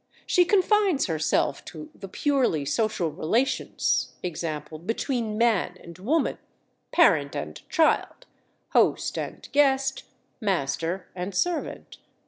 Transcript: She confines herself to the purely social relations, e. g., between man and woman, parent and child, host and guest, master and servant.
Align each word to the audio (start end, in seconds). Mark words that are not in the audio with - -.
She 0.25 0.45
confines 0.45 1.05
herself 1.05 1.63
to 1.65 1.91
the 1.93 2.07
purely 2.07 2.65
social 2.65 3.11
relations, 3.11 4.13
e. 4.23 4.31
g., 4.31 4.59
between 4.83 5.37
man 5.37 5.77
and 5.79 5.95
woman, 5.99 6.39
parent 6.91 7.35
and 7.35 7.61
child, 7.69 8.25
host 8.69 9.15
and 9.19 9.47
guest, 9.51 10.05
master 10.41 11.05
and 11.15 11.35
servant. 11.35 11.99